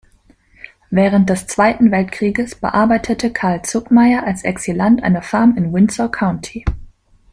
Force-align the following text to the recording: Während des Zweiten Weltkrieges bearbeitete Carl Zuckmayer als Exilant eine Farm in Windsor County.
Während 0.89 1.29
des 1.29 1.45
Zweiten 1.45 1.91
Weltkrieges 1.91 2.55
bearbeitete 2.55 3.31
Carl 3.31 3.61
Zuckmayer 3.61 4.23
als 4.23 4.43
Exilant 4.43 5.03
eine 5.03 5.21
Farm 5.21 5.55
in 5.57 5.71
Windsor 5.73 6.09
County. 6.09 6.65